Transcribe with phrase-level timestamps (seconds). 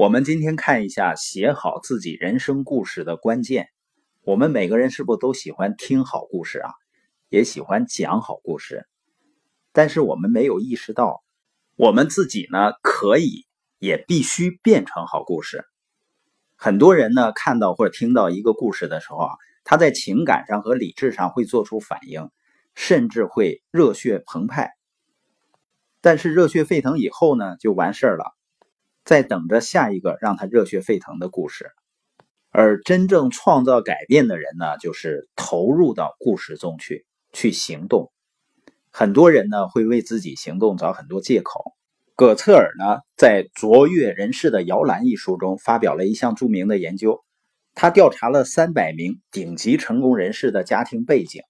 [0.00, 3.68] 我们今天看一下写好自己人生故事的关键。
[4.22, 6.70] 我们每个人是不是都喜欢听好故事啊？
[7.28, 8.86] 也喜欢讲好故事，
[9.74, 11.22] 但是我们没有意识到，
[11.76, 13.44] 我们自己呢可以
[13.78, 15.66] 也必须变成好故事。
[16.56, 22.30] 很多人呢看到或者听到一个故事的时候啊，他在情感上和理智上会做出反应，
[22.74, 24.72] 甚至会热血澎湃。
[26.00, 28.34] 但是热血沸腾以后呢，就完事儿了。
[29.10, 31.72] 在等着下一个让他热血沸腾的故事，
[32.50, 38.12] 而真正创造改变的人呢，就是投入到故事中去，去行动。
[38.92, 41.72] 很多人呢会为自己行动找很多借口。
[42.14, 47.24] 葛策尔呢在《卓越人士的摇篮》一书中发表了一项著名的研究，
[47.74, 51.42] 他调查了三百名顶级成功人士的家庭背景，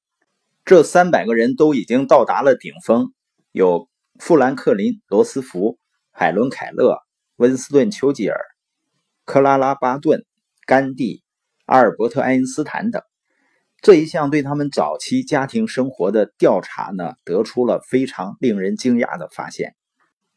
[0.65, 3.13] 这三百个人都已经到达了顶峰，
[3.53, 5.79] 有富兰克林、罗斯福、
[6.11, 6.97] 海伦·凯勒。
[7.41, 8.39] 温斯顿·丘吉尔、
[9.25, 10.27] 克拉拉·巴顿、
[10.67, 11.23] 甘地、
[11.65, 13.03] 阿尔伯特·爱因斯坦等，
[13.81, 19.75] 这一项对他们早期家庭生活的调查呢，得出了非常令人惊讶的发现。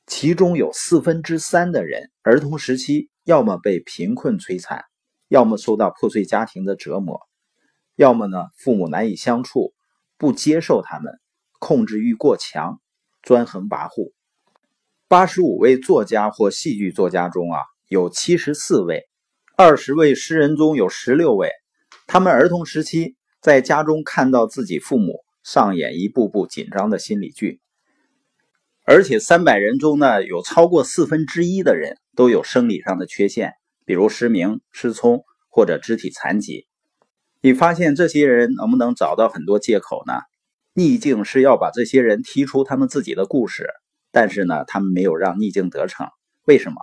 [0.07, 4.85] 其中有四分之三的人，儿童时期要么被贫困摧残，
[5.27, 7.19] 要么受到破碎家庭的折磨，
[7.97, 9.73] 要么呢父母难以相处，
[10.17, 11.19] 不接受他们，
[11.59, 12.79] 控制欲过强，
[13.21, 14.13] 专横跋扈。
[15.13, 19.01] 八十五位作家或戏剧作家中啊，有七十四位；
[19.55, 21.51] 二十位诗人中有十六位，
[22.07, 27.61] 他们儿童时期在家中看到自己父母上演一步步紧张的心理剧。
[28.85, 33.53] 而且三百人中呢，有超过四分之一的人都有生理上的缺陷，
[33.85, 36.65] 比如失明、失聪或者肢体残疾。
[37.39, 40.13] 你发现这些人能不能找到很多借口呢？
[40.73, 43.67] 逆境是要把这些人踢出他们自己的故事。
[44.13, 46.07] 但是呢，他们没有让逆境得逞，
[46.45, 46.75] 为什么？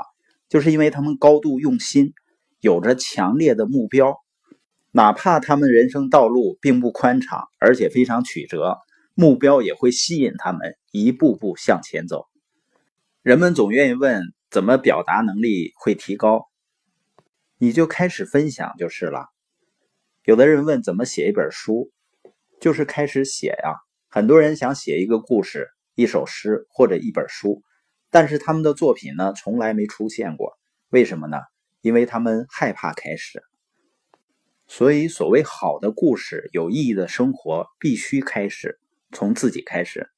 [0.49, 2.13] 就是因为他们高度用心，
[2.59, 4.17] 有着强烈的目标，
[4.91, 8.79] 哪怕他们人生道路并不宽敞，而且非常曲折，
[9.15, 12.27] 目标也会吸引他们一步步向前走。
[13.23, 16.49] 人们总愿意问，怎么表达能力会提高？
[17.59, 19.27] 你就开始分享就是了。
[20.25, 21.93] 有的人问怎么写一本书，
[22.61, 23.77] 就是开始写呀。
[24.09, 25.69] 很多人想写一个故事。
[26.01, 27.63] 一首诗或者一本书，
[28.09, 30.59] 但是他们的作品呢，从来没出现过。
[30.89, 31.37] 为什么呢？
[31.83, 33.43] 因为他们害怕开始。
[34.67, 38.81] 所以，所谓好的故事、有意义的生活，必须开始
[39.13, 40.09] 从自己开始。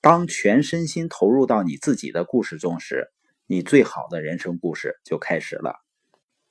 [0.00, 3.08] 当全身心投入到你自己的故事中时，
[3.48, 5.74] 你最好的人生故事就开始了。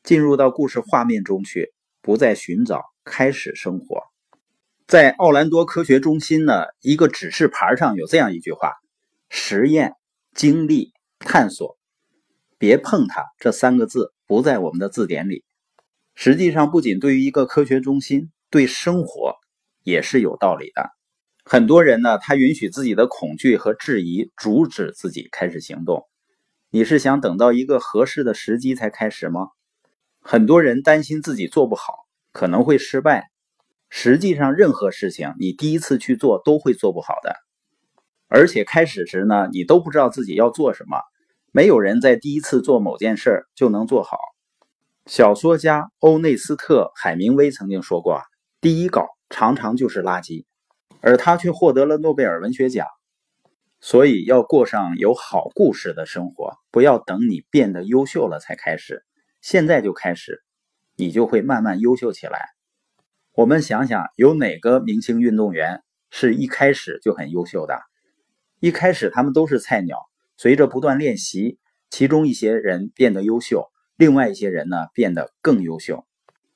[0.04, 4.02] 进入到故事画面中去，不再寻找，开始生活。
[4.88, 8.74] 在奥兰多科学中心呢，一个指示牌上有这样一句话
[9.30, 9.94] ：“实验、
[10.36, 11.80] 经历、探索，
[12.60, 15.44] 别碰它。”这三个字不在我们的字典里。
[16.14, 19.34] 实际上，不仅对于一个科学中心，对生活
[19.82, 20.92] 也是有道理的。
[21.44, 26.04] 很多人呢，他允许自己的恐惧和质疑阻止自己开始行动。
[26.70, 29.48] 你是想等到一个合适的时机才开始吗？
[30.22, 33.32] 很多人担心自己做不好，可能会失败。
[33.98, 37.34] 实际上，任何事情你第一次去做都会做不好的，
[38.28, 40.98] 而且开始时呢，你都不知道自己要做什么。
[41.54, 44.18] 没有人在第一次做某件事就能做好。
[45.06, 48.24] 小说家欧内斯特·海明威曾经说过：“啊，
[48.60, 50.44] 第一稿常常就是垃圾。”
[51.00, 52.86] 而他却获得了诺贝尔文学奖。
[53.80, 59.06] 所以，要过上有好故事的生活，不要等你变得优秀了才开始，
[59.40, 60.44] 现在就开始，
[60.98, 62.55] 你就会慢慢优秀起来。
[63.36, 67.78] 我们想想，有哪个明星运动员是一开始就很优秀的？
[68.62, 69.98] 一开始他们都是菜鸟，
[70.38, 71.60] 随着不断练习，
[71.90, 76.06] 其中一些人变得优秀，另外一些人呢变得更优秀。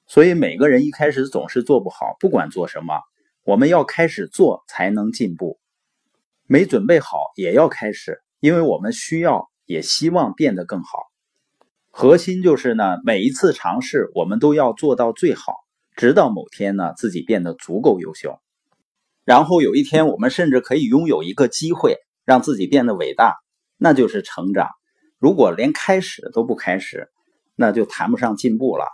[0.08, 3.02] 所以每个人一开始总是做不好，不管做什么，
[3.44, 5.60] 我们要开始做才能进步。
[6.48, 11.08] 没准备好也要开始，因为我们需要也希望变得更好。
[11.90, 15.56] 核心就是呢，每一次尝试我们都要做到最好。
[16.00, 18.40] 直到某天呢，自己变得足够优秀，
[19.26, 23.36] 然后有一天，我们甚至可以拥有一个机会，让自己变得伟大，
[23.76, 24.70] 那就是成长。
[25.18, 27.10] 如果连开始都不开始，
[27.54, 28.86] 那就谈不上进步了。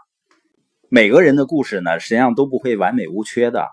[0.89, 3.67] 每个人的故事呢，实际上都不会完美无缺的，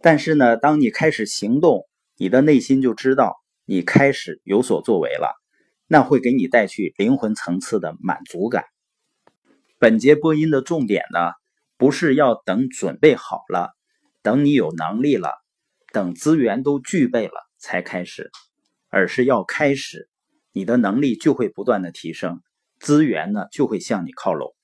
[0.00, 3.34] 但是呢，当你开始行动，你的内心就知道
[3.64, 5.34] 你开始有所作为了，
[5.88, 8.66] 那会给你带去灵魂层次的满足感。
[9.80, 11.41] 本节播音的重点呢？
[11.82, 13.72] 不是要等准备好了，
[14.22, 15.32] 等你有能力了，
[15.92, 18.30] 等资源都具备了才开始，
[18.88, 20.08] 而是要开始，
[20.52, 22.40] 你的能力就会不断的提升，
[22.78, 24.54] 资源呢就会向你靠拢。